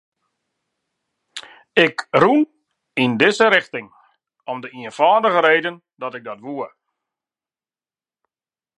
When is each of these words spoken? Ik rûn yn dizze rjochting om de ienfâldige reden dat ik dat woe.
Ik 1.85 1.95
rûn 2.21 2.41
yn 3.03 3.13
dizze 3.19 3.47
rjochting 3.49 3.89
om 4.51 4.57
de 4.63 4.69
ienfâldige 4.79 5.41
reden 5.49 5.75
dat 6.01 6.15
ik 6.17 6.23
dat 6.29 6.39
woe. 6.45 6.67